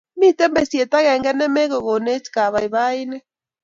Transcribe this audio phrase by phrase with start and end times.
[0.19, 3.23] Mito besiet agenge ne mukekonech kababainik